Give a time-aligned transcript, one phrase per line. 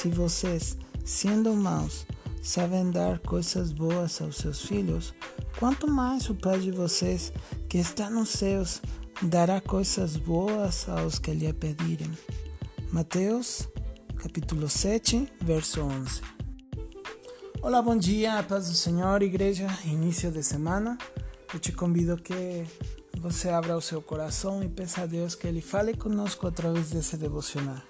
[0.00, 2.06] se vocês, sendo maus,
[2.42, 5.12] sabem dar coisas boas aos seus filhos,
[5.58, 7.30] quanto mais o Pai de vocês,
[7.68, 8.80] que está nos céus,
[9.20, 12.10] dará coisas boas aos que lhe pedirem.
[12.90, 13.68] Mateus,
[14.16, 16.22] capítulo 7, verso 11.
[17.60, 20.96] Olá, bom dia, paz do Senhor, igreja, início de semana.
[21.52, 22.64] Eu te convido que
[23.18, 27.18] você abra o seu coração e peça a Deus que Ele fale conosco através desse
[27.18, 27.89] devocional.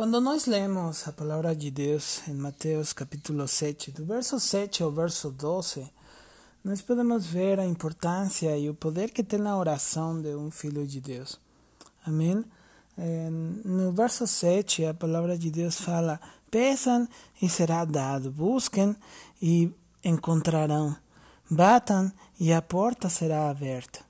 [0.00, 4.90] Quando nós lemos a palavra de Deus em Mateus capítulo 7, do verso 7 ao
[4.90, 5.92] verso 12,
[6.64, 10.86] nós podemos ver a importância e o poder que tem a oração de um filho
[10.86, 11.38] de Deus.
[12.06, 12.42] Amém?
[13.62, 16.18] No verso 7, a palavra de Deus fala:
[16.50, 17.06] Peçam
[17.42, 18.96] e será dado, busquem
[19.42, 19.70] e
[20.02, 20.96] encontrarão,
[21.50, 24.09] batam e a porta será aberta.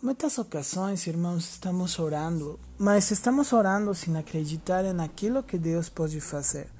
[0.00, 6.70] Muitas ocasiões, irmãos, estamos orando, mas estamos orando sem acreditar naquilo que Deus pode fazer.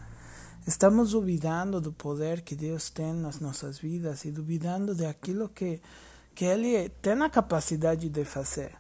[0.65, 5.83] Estamos duvidando do poder que Deus tem nas nossas vidas e duvidando daquilo que,
[6.33, 8.73] que Ele tem a capacidade de fazer.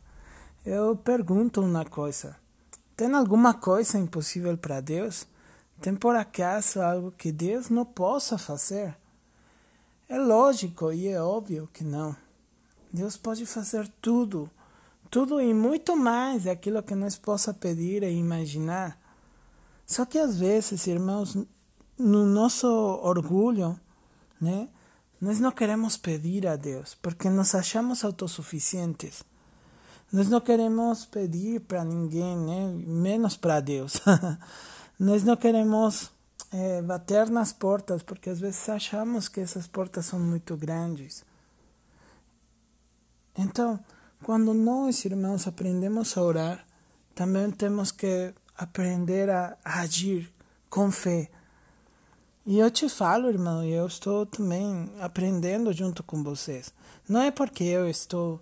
[0.64, 2.36] Eu pergunto uma coisa:
[2.96, 5.26] tem alguma coisa impossível para Deus?
[5.80, 8.96] Tem por acaso algo que Deus não possa fazer?
[10.08, 12.27] É lógico e é óbvio que não.
[12.92, 14.50] Deus pode fazer tudo,
[15.10, 18.98] tudo e muito mais aquilo que nós possa pedir e imaginar.
[19.86, 21.36] Só que às vezes, irmãos,
[21.98, 23.78] no nosso orgulho,
[24.40, 24.68] né,
[25.20, 29.22] nós não queremos pedir a Deus porque nos achamos autossuficientes.
[30.12, 34.00] Nós não queremos pedir para ninguém, né, menos para Deus.
[34.98, 36.10] nós não queremos
[36.52, 41.24] é, bater nas portas porque às vezes achamos que essas portas são muito grandes.
[43.38, 43.78] Então,
[44.24, 46.66] quando nós, irmãos, aprendemos a orar,
[47.14, 50.28] também temos que aprender a agir
[50.68, 51.30] com fé.
[52.44, 56.74] E eu te falo, irmão, eu estou também aprendendo junto com vocês.
[57.08, 58.40] Não é porque eu estou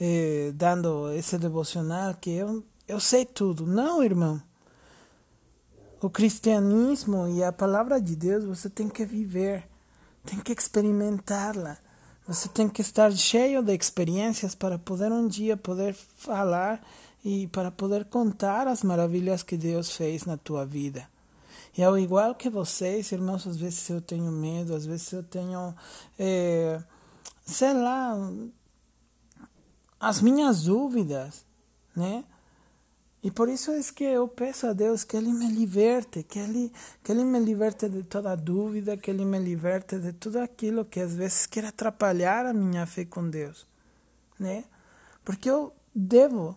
[0.00, 3.66] eh, dando esse devocional que eu, eu sei tudo.
[3.66, 4.40] Não, irmão.
[6.00, 9.68] O cristianismo e a palavra de Deus você tem que viver,
[10.24, 11.76] tem que experimentá-la.
[12.28, 16.86] Você tem que estar cheio de experiências para poder um dia poder falar
[17.24, 21.08] e para poder contar as maravilhas que Deus fez na tua vida.
[21.76, 25.74] E ao igual que vocês, irmãos, às vezes eu tenho medo, às vezes eu tenho,
[26.18, 26.82] é,
[27.46, 28.14] sei lá,
[29.98, 31.46] as minhas dúvidas,
[31.96, 32.24] né?
[33.28, 36.72] E por isso é que eu peço a Deus que Ele me liberte, que Ele,
[37.04, 40.98] que Ele me liberte de toda dúvida, que Ele me liberte de tudo aquilo que
[40.98, 43.66] às vezes quer atrapalhar a minha fé com Deus,
[44.40, 44.64] né?
[45.22, 46.56] Porque eu devo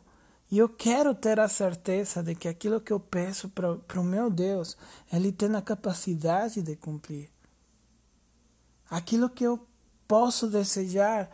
[0.49, 4.29] e eu quero ter a certeza de que aquilo que eu peço para o meu
[4.29, 4.77] Deus,
[5.11, 7.29] Ele tem a capacidade de cumprir.
[8.89, 9.59] Aquilo que eu
[10.07, 11.29] posso desejar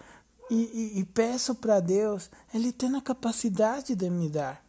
[0.50, 0.56] e,
[0.96, 4.66] e, e peço para Deus, Ele tem a capacidade de me dar.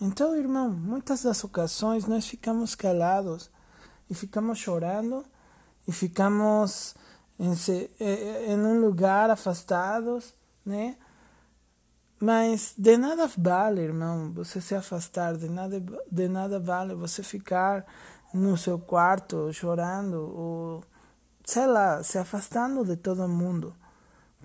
[0.00, 3.50] Então, irmão, muitas das ocasiões nós ficamos calados
[4.08, 5.24] e ficamos chorando
[5.86, 6.94] e ficamos
[7.38, 7.52] em,
[8.52, 10.96] em um lugar afastados, né?
[12.20, 17.84] Mas de nada vale, irmão, você se afastar, de nada, de nada vale você ficar
[18.34, 20.84] no seu quarto chorando ou,
[21.44, 23.74] sei lá, se afastando de todo mundo.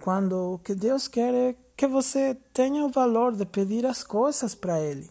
[0.01, 4.53] Quando o que Deus quer é que você tenha o valor de pedir as coisas
[4.55, 5.09] para Ele.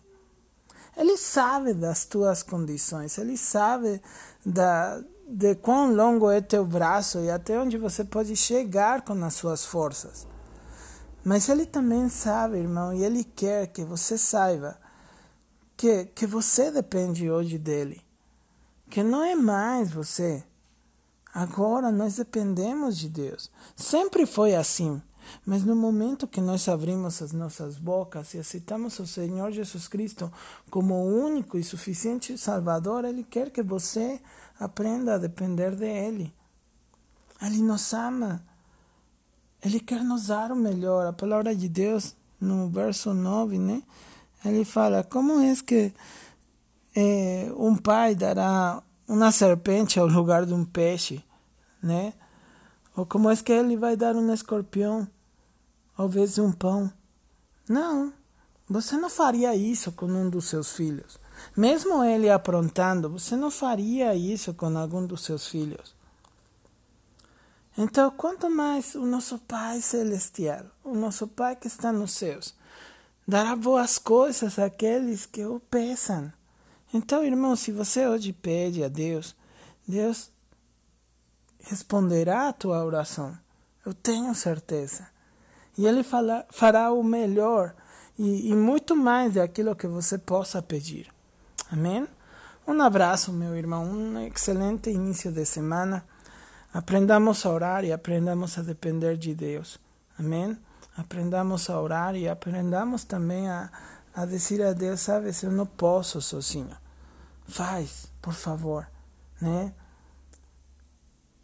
[0.97, 4.00] Ele sabe das tuas condições, ele sabe
[4.44, 9.34] da, de quão longo é teu braço e até onde você pode chegar com as
[9.34, 10.26] suas forças.
[11.25, 14.76] Mas ele também sabe, irmão, e ele quer que você saiba
[15.82, 18.00] que, que você depende hoje dele.
[18.88, 20.44] Que não é mais você.
[21.34, 23.50] Agora nós dependemos de Deus.
[23.74, 25.03] Sempre foi assim.
[25.45, 30.33] Mas no momento que nós abrimos as nossas bocas e aceitamos o Senhor Jesus Cristo
[30.71, 34.21] como o único e suficiente Salvador, Ele quer que você
[34.59, 36.33] aprenda a depender dele.
[37.41, 38.45] Ele nos ama.
[39.65, 41.07] Ele quer nos dar o melhor.
[41.07, 43.83] A palavra de Deus, no verso 9, né?
[44.45, 45.92] Ele fala: Como é que
[46.95, 51.25] eh, um pai dará uma serpente ao lugar de um peixe,
[51.83, 52.13] né?
[52.97, 55.09] Ou como é que ele vai dar um escorpião
[55.98, 56.92] invés de um pão?
[57.68, 58.12] Não,
[58.68, 61.18] você não faria isso com um dos seus filhos.
[61.56, 65.94] Mesmo ele aprontando, você não faria isso com algum dos seus filhos.
[67.77, 72.54] Então, quanto mais o nosso Pai Celestial, o nosso Pai que está nos céus,
[73.27, 76.30] dará boas coisas àqueles que o peçam.
[76.92, 79.34] Então, irmão, se você hoje pede a Deus,
[79.89, 80.30] Deus
[81.62, 83.36] responderá a tua oração.
[83.84, 85.06] Eu tenho certeza.
[85.76, 87.74] E Ele fala, fará o melhor
[88.18, 91.09] e, e muito mais daquilo que você possa pedir.
[91.70, 92.06] Amém?
[92.66, 93.84] Um abraço, meu irmão.
[93.84, 96.04] Um excelente início de semana.
[96.72, 99.78] Aprendamos a orar e aprendamos a depender de Deus.
[100.18, 100.56] Amém?
[100.97, 103.70] Aprendamos a orar e aprendamos também a,
[104.15, 106.76] a dizer a Deus, sabe, eu não posso sozinho.
[107.48, 108.86] Faz, por favor,
[109.41, 109.72] né?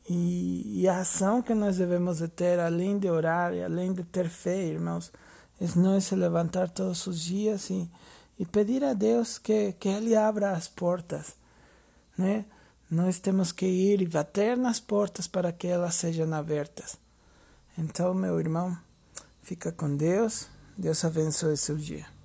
[0.09, 4.03] E, e, a ação que nós devemos de ter, além de orar e além de
[4.05, 5.13] ter fé, irmãos,
[5.61, 7.91] é nós se levantar todos os dias e,
[8.39, 11.37] e pedir a Deus que, que Ele abra as portas,
[12.17, 12.47] né?
[12.91, 16.97] Nós temos que ir e bater nas portas para que elas sejam abertas.
[17.77, 18.75] Então, meu irmão,
[19.43, 20.49] fica com Deus.
[20.77, 22.18] Deus abençoe seu dia.